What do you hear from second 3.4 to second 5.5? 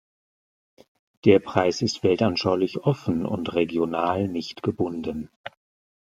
regional nicht gebunden.